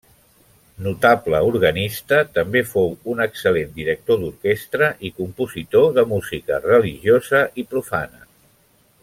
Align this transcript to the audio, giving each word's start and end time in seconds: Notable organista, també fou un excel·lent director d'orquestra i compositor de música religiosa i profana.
Notable 0.85 1.41
organista, 1.49 2.17
també 2.37 2.63
fou 2.69 2.89
un 3.13 3.21
excel·lent 3.27 3.69
director 3.75 4.19
d'orquestra 4.23 4.89
i 5.11 5.13
compositor 5.21 5.89
de 6.01 6.07
música 6.15 6.59
religiosa 6.65 7.45
i 7.65 7.69
profana. 7.77 8.27